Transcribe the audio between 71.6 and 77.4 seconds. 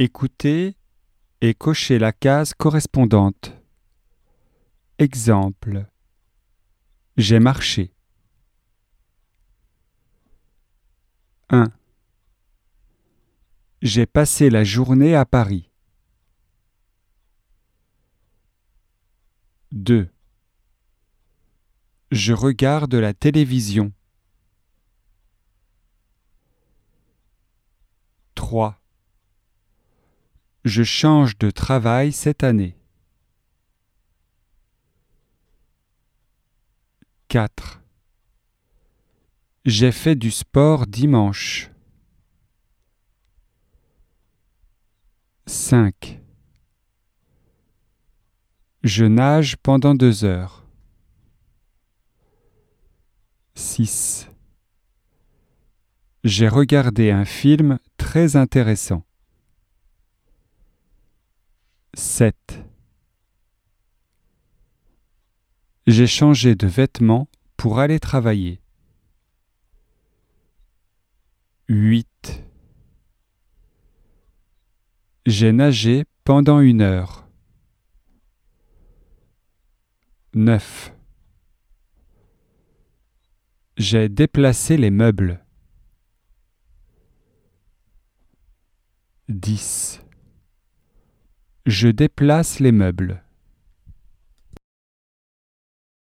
8. J'ai nagé pendant une heure.